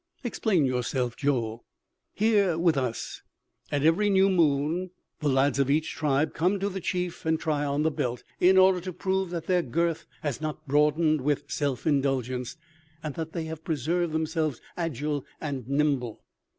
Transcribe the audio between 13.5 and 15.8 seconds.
preserved themselves agile and